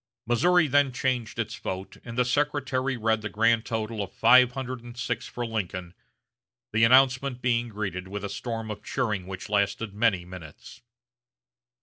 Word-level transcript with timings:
Missouri 0.25 0.65
then 0.65 0.91
changed 0.91 1.37
its 1.37 1.57
vote, 1.57 1.97
and 2.03 2.17
the 2.17 2.25
secretary 2.25 2.97
read 2.97 3.21
the 3.21 3.29
grand 3.29 3.65
total 3.65 4.01
of 4.01 4.11
five 4.11 4.53
hundred 4.53 4.81
and 4.83 4.97
six 4.97 5.27
for 5.27 5.45
Lincoln; 5.45 5.93
the 6.73 6.83
announcement 6.83 7.39
being 7.39 7.67
greeted 7.69 8.07
with 8.07 8.23
a 8.23 8.27
storm 8.29 8.71
of 8.71 8.81
cheering 8.83 9.27
which 9.27 9.47
lasted 9.47 9.93
many 9.93 10.25
minutes. 10.25 10.81